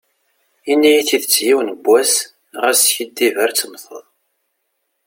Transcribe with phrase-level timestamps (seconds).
[0.71, 2.13] Ini-yi tidet yiwen was,
[2.61, 4.03] ɣas skiddib ar temteḍ.